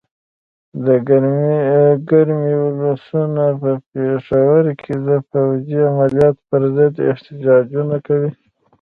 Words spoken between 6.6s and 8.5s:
ضد احتجاجونه کوي.